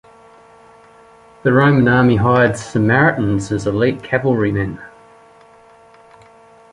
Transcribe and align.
The 1.43 1.53
Roman 1.53 1.87
army 1.87 2.15
hired 2.15 2.57
Sarmatians 2.57 3.51
as 3.51 3.67
elite 3.67 4.01
cavalrymen. 4.01 4.81